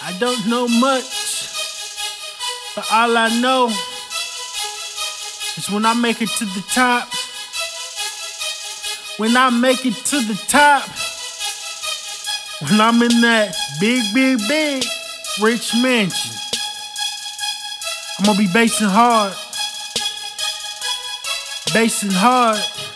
I 0.00 0.16
don't 0.18 0.46
know 0.46 0.68
much, 0.68 1.48
but 2.76 2.86
all 2.92 3.16
I 3.16 3.36
know 3.40 3.66
is 5.56 5.68
when 5.70 5.84
I 5.84 5.92
make 5.94 6.22
it 6.22 6.28
to 6.38 6.44
the 6.44 6.64
top, 6.72 7.08
when 9.18 9.36
I 9.36 9.50
make 9.50 9.84
it 9.84 9.94
to 9.94 10.20
the 10.20 10.40
top, 10.46 10.88
when 12.62 12.80
I'm 12.80 13.02
in 13.02 13.20
that 13.22 13.56
big, 13.80 14.02
big, 14.14 14.38
big 14.48 14.84
rich 15.42 15.72
mansion, 15.82 16.36
I'm 18.18 18.26
gonna 18.26 18.38
be 18.38 18.48
basing 18.52 18.86
hard, 18.86 19.34
basing 21.74 22.12
hard. 22.12 22.87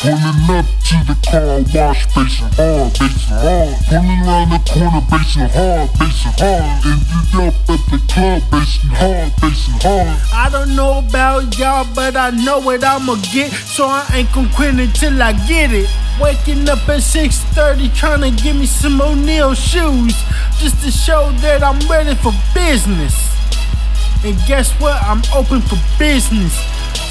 Pulling 0.00 0.48
up 0.56 0.64
to 0.64 0.96
the 1.04 1.16
car 1.28 1.60
wash, 1.76 2.06
basing 2.14 2.48
hard, 2.56 2.90
basing 2.96 3.36
hard. 3.36 3.76
Pulling 3.84 4.24
around 4.24 4.48
the 4.48 4.58
corner, 4.64 5.04
basing 5.12 5.44
hard, 5.52 5.90
basing 6.00 6.32
hard. 6.40 6.80
Ended 6.88 7.34
up 7.36 7.68
at 7.68 7.82
the 7.92 8.00
club, 8.08 8.40
basing 8.50 8.96
hard, 8.96 9.30
basing 9.42 9.76
hard. 9.84 10.16
I 10.32 10.48
don't 10.48 10.74
know 10.74 11.00
about 11.04 11.58
y'all, 11.58 11.86
but 11.94 12.16
I 12.16 12.30
know 12.30 12.60
what 12.60 12.82
I'ma 12.82 13.16
get. 13.30 13.52
So 13.52 13.84
I 13.84 14.08
ain't 14.14 14.32
gon' 14.32 14.48
quit 14.56 14.80
until 14.80 15.22
I 15.22 15.34
get 15.46 15.70
it. 15.70 15.90
Waking 16.18 16.66
up 16.70 16.88
at 16.88 17.02
6:30, 17.02 17.92
trying 17.94 18.22
to 18.22 18.30
get 18.42 18.56
me 18.56 18.64
some 18.64 19.02
O'Neal 19.02 19.52
shoes, 19.52 20.16
just 20.56 20.80
to 20.82 20.90
show 20.90 21.30
that 21.44 21.62
I'm 21.62 21.78
ready 21.90 22.14
for 22.14 22.32
business. 22.54 23.36
And 24.24 24.36
guess 24.46 24.72
what? 24.80 24.96
I'm 25.02 25.20
open 25.36 25.60
for 25.60 25.76
business. 25.98 26.56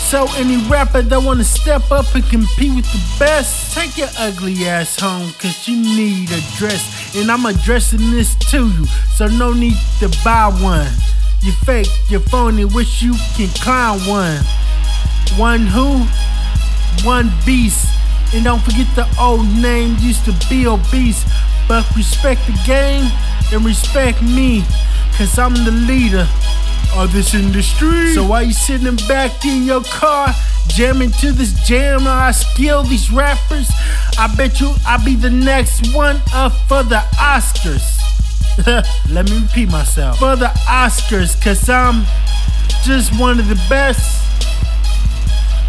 So 0.10 0.26
any 0.38 0.58
rapper 0.68 1.04
that 1.04 1.22
wanna 1.22 1.44
step 1.44 1.92
up 1.92 2.16
and 2.16 2.28
compete 2.28 2.74
with 2.74 2.92
the 2.92 3.20
best, 3.20 3.76
take 3.76 3.96
your 3.96 4.08
ugly 4.18 4.66
ass 4.66 5.00
home, 5.00 5.32
cause 5.34 5.68
you 5.68 5.78
need 5.78 6.32
a 6.32 6.42
dress. 6.58 7.16
And 7.16 7.30
I'm 7.30 7.46
addressing 7.46 8.10
this 8.10 8.34
to 8.50 8.70
you, 8.70 8.88
so 9.14 9.28
no 9.28 9.54
need 9.54 9.78
to 10.00 10.10
buy 10.26 10.48
one. 10.48 10.90
You 11.44 11.52
fake, 11.64 11.90
you 12.10 12.18
phony, 12.18 12.66
wish 12.66 13.04
you 13.04 13.14
can 13.38 13.50
clown 13.50 14.00
one. 14.08 14.42
One 15.38 15.68
who? 15.68 16.08
One 17.08 17.32
beast. 17.46 17.88
And 18.34 18.44
don't 18.46 18.64
forget 18.64 18.88
the 18.96 19.08
old 19.22 19.46
name 19.62 19.96
used 20.00 20.26
to 20.26 20.34
be 20.50 20.66
obese. 20.66 21.24
But 21.68 21.86
respect 21.96 22.48
the 22.48 22.60
game 22.66 23.12
and 23.54 23.64
respect 23.64 24.24
me, 24.24 24.64
cause 25.16 25.38
I'm 25.38 25.54
the 25.54 25.72
leader 25.72 26.28
of 27.00 27.14
this 27.14 27.34
industry. 27.34 28.14
So 28.14 28.28
why 28.28 28.42
you 28.42 28.52
sitting 28.52 28.96
back 29.08 29.46
in 29.46 29.64
your 29.64 29.82
car, 29.84 30.34
jamming 30.68 31.12
to 31.12 31.32
this 31.32 31.54
jam, 31.66 32.02
I 32.06 32.32
skill 32.32 32.84
these 32.84 33.10
rappers. 33.10 33.70
I 34.18 34.34
bet 34.36 34.60
you 34.60 34.74
I'll 34.86 35.04
be 35.04 35.16
the 35.16 35.30
next 35.30 35.94
one 35.96 36.22
up 36.34 36.52
for 36.68 36.84
the 36.84 37.02
Oscars. 37.16 37.98
Let 39.10 39.30
me 39.30 39.42
repeat 39.42 39.72
myself. 39.72 40.20
For 40.20 40.36
the 40.36 40.52
Oscars, 40.68 41.42
cause 41.42 41.70
I'm 41.70 42.06
just 42.84 43.18
one 43.18 43.40
of 43.40 43.48
the 43.48 43.62
best. 43.70 44.26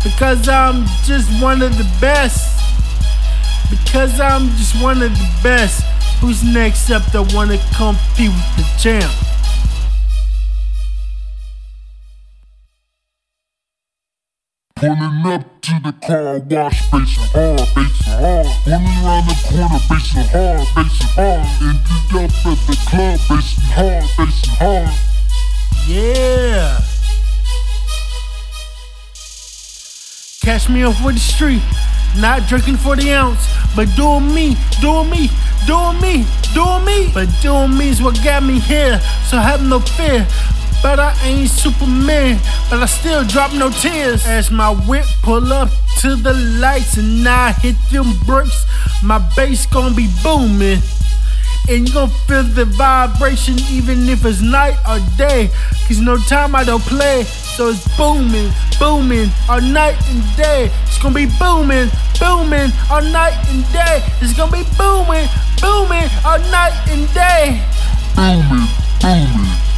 Because 0.02 0.48
I'm 0.48 0.86
just 1.04 1.30
one 1.40 1.62
of 1.62 1.76
the 1.78 1.88
best. 2.00 2.58
Because 3.70 4.18
I'm 4.18 4.48
just 4.56 4.82
one 4.82 5.00
of 5.02 5.12
the 5.12 5.30
best. 5.42 5.84
Who's 6.20 6.42
next 6.42 6.90
up 6.90 7.04
that 7.12 7.32
wanna 7.32 7.58
compete 7.76 8.30
with 8.30 8.56
the 8.56 8.66
champ? 8.78 9.29
Pulling 14.80 15.26
up 15.26 15.60
to 15.60 15.72
the 15.84 15.92
car 16.06 16.38
wash, 16.48 16.90
basing 16.90 17.22
hard, 17.34 17.68
basing 17.76 18.16
hard. 18.16 18.46
Pulling 18.64 18.88
around 19.04 19.28
the 19.28 19.36
corner, 19.44 19.78
basing 19.90 20.24
hard, 20.32 20.66
basing 20.74 21.12
hard. 21.20 21.44
Ended 21.60 22.16
up 22.16 22.46
at 22.48 22.58
the 22.64 22.76
club, 22.88 23.20
basing 23.28 23.64
hard, 23.76 24.08
basing 24.16 24.54
hard. 24.56 24.88
Yeah. 25.86 26.80
Catch 30.40 30.70
me 30.70 30.82
off 30.84 31.04
with 31.04 31.16
the 31.16 31.20
street, 31.20 31.62
not 32.16 32.48
drinking 32.48 32.78
for 32.78 32.96
the 32.96 33.12
ounce, 33.12 33.46
but 33.76 33.94
doing 33.96 34.32
me, 34.32 34.56
doing 34.80 35.10
me, 35.10 35.28
doing 35.66 36.00
me, 36.00 36.24
doing 36.54 36.84
me. 36.86 37.10
But 37.12 37.28
doing 37.42 37.76
me 37.76 37.90
is 37.90 38.00
what 38.00 38.18
got 38.24 38.42
me 38.42 38.58
here, 38.58 38.98
so 39.28 39.36
have 39.36 39.62
no 39.62 39.80
fear. 39.80 40.26
But 40.82 40.98
I 40.98 41.14
ain't 41.24 41.50
Superman, 41.50 42.40
but 42.70 42.82
I 42.82 42.86
still 42.86 43.24
drop 43.24 43.52
no 43.52 43.70
tears. 43.70 44.26
As 44.26 44.50
my 44.50 44.70
whip 44.70 45.04
pull 45.22 45.52
up 45.52 45.68
to 46.00 46.16
the 46.16 46.32
lights 46.58 46.96
and 46.96 47.28
I 47.28 47.52
hit 47.52 47.76
them 47.92 48.14
brakes, 48.24 48.64
my 49.02 49.18
bass 49.36 49.66
gon' 49.66 49.94
be 49.94 50.08
booming. 50.22 50.80
And 51.68 51.86
you 51.86 51.94
gon' 51.94 52.08
feel 52.26 52.42
the 52.42 52.64
vibration 52.64 53.58
even 53.70 54.08
if 54.08 54.24
it's 54.24 54.40
night 54.40 54.76
or 54.88 54.98
day. 55.18 55.50
Cause 55.86 56.00
no 56.00 56.16
time 56.16 56.54
I 56.54 56.64
don't 56.64 56.82
play. 56.82 57.24
So 57.24 57.68
it's 57.68 57.86
booming, 57.96 58.50
booming 58.78 59.28
all 59.48 59.60
night 59.60 59.96
and 60.08 60.24
day. 60.36 60.70
It's 60.86 60.98
gonna 60.98 61.14
be 61.14 61.26
booming, 61.38 61.90
booming 62.18 62.70
all 62.90 63.02
night 63.02 63.36
and 63.50 63.62
day. 63.70 64.02
It's 64.20 64.32
gonna 64.32 64.50
be 64.50 64.64
booming, 64.78 65.28
booming 65.60 66.08
all 66.24 66.40
night 66.50 66.74
and 66.88 67.06
day. 67.12 67.62
Booming, 68.16 68.66
booming. 69.00 69.69